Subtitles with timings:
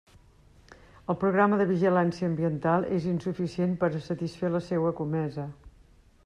[1.13, 5.47] El programa de vigilància ambiental és insuficient per a satisfer la seua comesa.